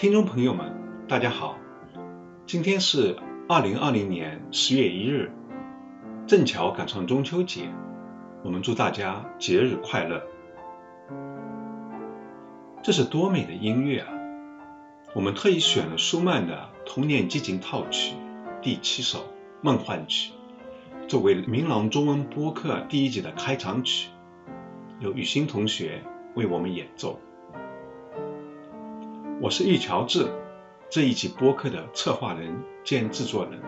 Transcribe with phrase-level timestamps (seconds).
[0.00, 0.72] 听众朋友们，
[1.06, 1.58] 大家好，
[2.46, 5.30] 今天是二零二零年十月一日，
[6.26, 7.68] 正巧赶上中秋节，
[8.42, 10.22] 我们祝大家节日快乐。
[12.82, 14.08] 这是多美的音乐啊！
[15.14, 18.14] 我们特意选了舒曼的《童年激情套曲》
[18.62, 19.18] 第七首
[19.60, 20.32] 《梦幻曲》，
[21.08, 24.08] 作为明朗中文播客第一集的开场曲，
[24.98, 26.02] 由雨欣同学
[26.36, 27.20] 为我们演奏。
[29.42, 30.30] 我是玉乔治，
[30.90, 33.58] 这一期播客的策划人兼制作人。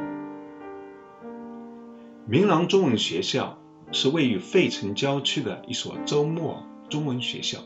[2.27, 3.57] 明朗中文学校
[3.91, 7.61] 是位于费城郊区的一所周末中文学校，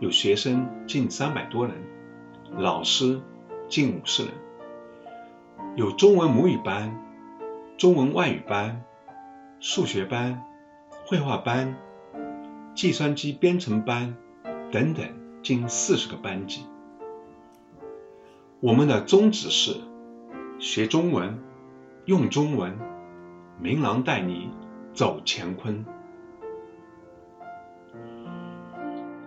[0.00, 1.76] 有学生近三百多人，
[2.56, 3.20] 老师
[3.68, 4.32] 近五十人，
[5.76, 6.98] 有中文母语班、
[7.76, 8.82] 中文外语班、
[9.60, 10.42] 数学班、
[11.04, 11.76] 绘画班、
[12.74, 14.16] 计算机编程班
[14.72, 15.06] 等等
[15.42, 16.64] 近四十个班级。
[18.62, 19.74] 我们的宗旨是
[20.60, 21.36] 学中文，
[22.04, 22.78] 用中文，
[23.60, 24.50] 明郎带你
[24.94, 25.84] 走乾坤。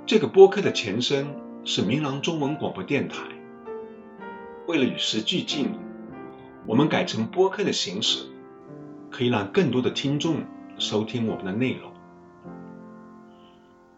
[0.05, 1.27] 这个播客的前身
[1.65, 3.25] 是明郎中文广播电台。
[4.67, 5.69] 为了与时俱进，
[6.65, 8.27] 我们改成播客的形式，
[9.11, 10.45] 可以让更多的听众
[10.77, 11.91] 收听我们的内容。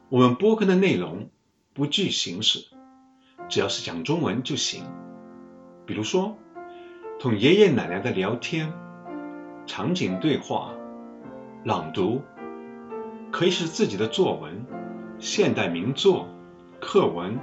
[0.10, 1.30] 我们播客的内容
[1.76, 2.66] 不拘形式，
[3.48, 4.84] 只要是讲中文就行。
[5.88, 6.38] 比如说，
[7.18, 8.74] 同爷爷奶奶的聊天、
[9.66, 10.74] 场景对话、
[11.64, 12.22] 朗读，
[13.32, 14.66] 可以是自己的作文、
[15.18, 16.28] 现代名作、
[16.82, 17.40] 课文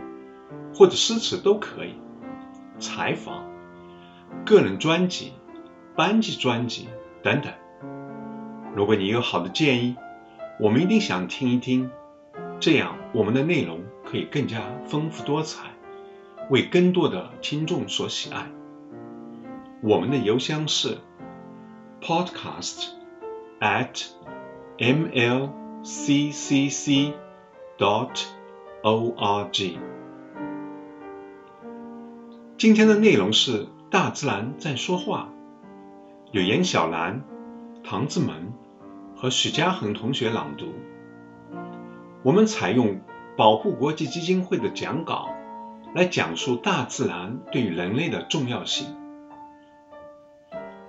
[0.75, 1.95] 或者诗词都可以。
[2.78, 3.50] 采访、
[4.45, 5.33] 个人专辑、
[5.97, 6.89] 班级专辑
[7.22, 7.53] 等等。
[8.75, 9.97] 如果你有好的建议，
[10.61, 11.91] 我们一定想听一听，
[12.61, 15.73] 这样我们的内容可以更加丰富多彩。
[16.50, 18.47] 为更多的听众所喜爱。
[19.82, 20.99] 我们的邮箱是
[22.00, 22.88] podcast
[23.60, 24.06] at
[24.78, 26.03] mlccc
[27.78, 28.27] dot
[28.83, 29.78] org。
[32.56, 35.28] 今天的内容是大自然在说话，
[36.31, 37.22] 有严小兰、
[37.83, 38.53] 唐志门
[39.16, 40.66] 和许家恒同学朗读。
[42.22, 43.00] 我们采用
[43.37, 45.34] 保护国际基金会的讲稿。
[45.94, 48.97] 来讲述大自然对于人类的重要性。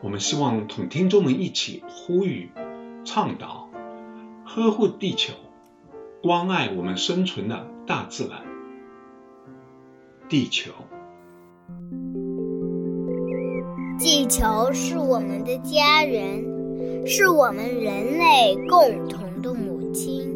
[0.02, 2.50] 我们希望同听众们一起呼吁、
[3.04, 3.70] 倡导、
[4.44, 5.36] 呵护地球，
[6.24, 8.42] 关爱我们生存的大自然。
[10.28, 10.72] 地球，
[14.00, 20.36] 地球是我们的家人，是我们人类共同的母亲。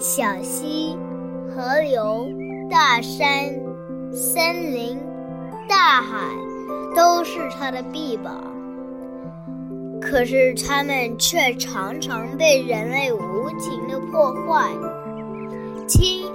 [0.00, 0.96] 小溪、
[1.50, 2.30] 河流、
[2.70, 3.68] 大山。
[4.12, 4.98] 森林、
[5.68, 6.28] 大海
[6.96, 8.42] 都是它的臂膀，
[10.00, 14.68] 可是它们却常常被人类无情的破坏。
[15.86, 16.26] 听，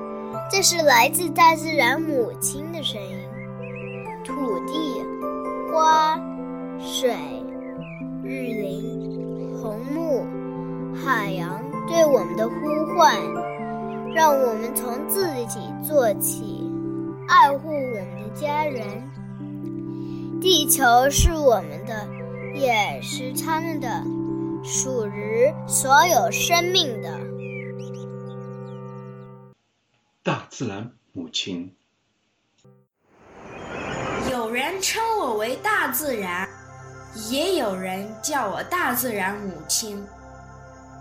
[0.49, 3.17] 这是来自大自然母亲的声音：
[4.23, 5.03] 土地、
[5.69, 6.17] 花、
[6.79, 7.13] 水、
[8.23, 10.25] 日林、红木、
[10.95, 11.59] 海洋
[11.89, 12.53] 对我们的呼
[12.95, 13.13] 唤，
[14.13, 16.63] 让我们从自己做起。
[17.27, 18.85] 爱护我们的家人，
[20.39, 22.07] 地球是我们的，
[22.53, 24.03] 也是他们的，
[24.63, 27.19] 属于所有生命的。
[30.21, 31.75] 大自然母亲，
[34.31, 36.47] 有人称我为大自然，
[37.29, 40.05] 也有人叫我大自然母亲。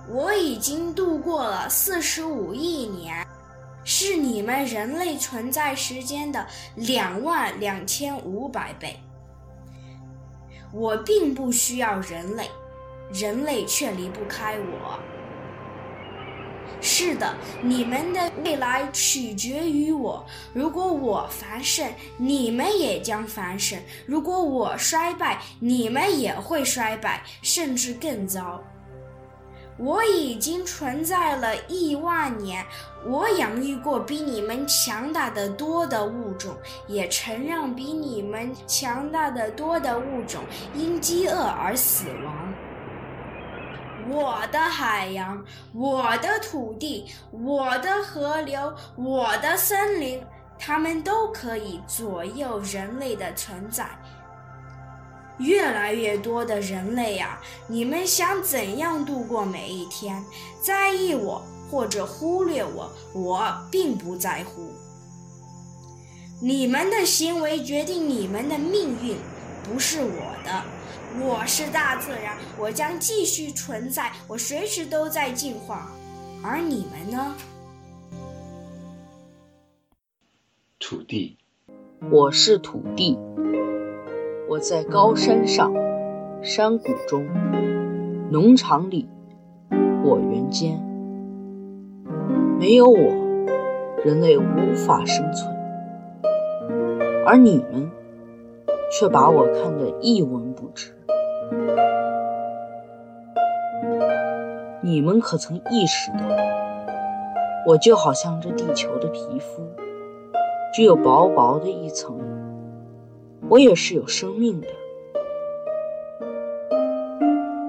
[0.08, 3.26] 我已经度过了四十五亿年。
[3.84, 8.98] 是你们人类存在时间的两万两千五百倍。
[10.72, 12.50] 我并不需要人类，
[13.12, 14.98] 人类却离不开我。
[16.80, 20.26] 是的，你们的未来取决于我。
[20.52, 28.62] 如果我繁盛，你们也将繁盛；如果我衰败，你们也会衰败，甚至更糟。
[29.76, 32.64] 我已经存在了亿万年，
[33.04, 36.54] 我养育过比你们强大的多的物种，
[36.86, 40.44] 也曾让比你们强大的多的物种
[40.74, 42.54] 因饥饿而死亡。
[44.08, 50.22] 我的海洋，我的土地，我的河流，我的森林，
[50.58, 53.86] 它们都可以左右人类的存在。
[55.38, 60.24] 越来越多的人类呀，你们想怎样度过每一天？
[60.62, 64.72] 在意我或者忽略我，我并不在乎。
[66.40, 69.16] 你们的行为决定你们的命运，
[69.64, 70.62] 不是我的。
[71.20, 75.90] 我是大自然，我将继续存在，我随时都在进化。
[76.42, 77.34] 而你们呢？
[80.78, 81.38] 土地，
[82.10, 83.16] 我是土地。
[84.46, 85.72] 我在高山上，
[86.42, 87.26] 山谷中，
[88.30, 89.08] 农场里，
[90.02, 90.78] 果园间。
[92.58, 92.98] 没有我，
[94.04, 95.50] 人类无法生存。
[97.26, 97.90] 而你们，
[98.92, 100.94] 却把我看得一文不值。
[104.82, 106.18] 你们可曾意识到，
[107.66, 109.62] 我就好像这地球的皮肤，
[110.74, 112.14] 只有薄薄的一层。
[113.48, 114.68] 我也是有生命的。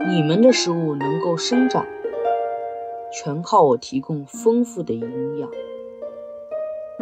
[0.08, 1.86] 你们的食物能够生长，
[3.12, 5.50] 全靠我提供丰富的营养。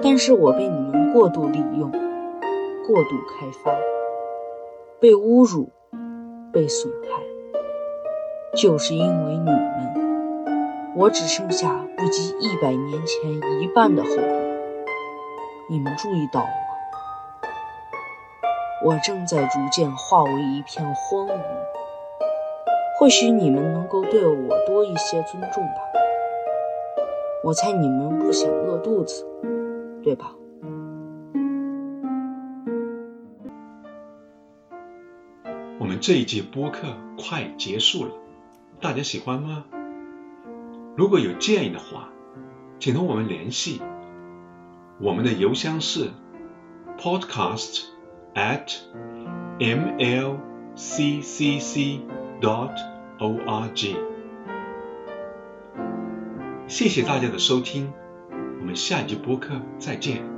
[0.01, 3.09] 但是我被你们过度利用，过度
[3.39, 3.71] 开发，
[4.99, 5.69] 被侮辱。
[6.51, 7.19] 被损害，
[8.55, 14.21] 就是因为你们，我只剩下不及一百年前一半的厚度。
[15.67, 16.45] 你们注意到？
[18.83, 21.39] 我正在逐渐化为一片荒芜。
[22.99, 25.81] 或许你们能够对我多一些尊重吧。
[27.43, 29.25] 我猜你们不想饿肚子，
[30.03, 30.33] 对吧？
[35.79, 36.87] 我们这一节播客
[37.17, 38.11] 快结束了，
[38.79, 39.65] 大家喜欢吗？
[40.95, 42.09] 如果有建议的话，
[42.79, 43.81] 请同我们联系。
[45.01, 46.09] 我们的邮箱是
[46.97, 47.85] podcast
[48.35, 48.73] at
[49.59, 50.37] mlccc.org。
[56.67, 57.93] 谢谢大家的收听，
[58.59, 60.32] 我们下一集播客再见。